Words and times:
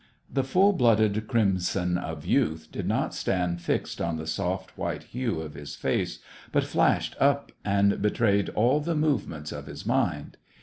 The 0.33 0.43
full 0.43 0.73
blooded 0.73 1.27
crimson 1.27 1.95
of 1.95 2.25
youth 2.25 2.69
did 2.71 2.87
not 2.87 3.13
stand 3.13 3.61
fixed 3.61 4.01
on 4.01 4.17
the 4.17 4.25
soft, 4.25 4.75
white 4.75 5.03
hue 5.03 5.39
of 5.41 5.53
his 5.53 5.75
face, 5.75 6.17
but 6.51 6.63
flashed 6.63 7.15
up 7.19 7.51
and 7.63 8.01
betrayed 8.01 8.49
all 8.49 8.79
the 8.79 8.95
movements 8.95 9.51
of 9.51 9.67
his 9.67 9.85
mind. 9.85 10.37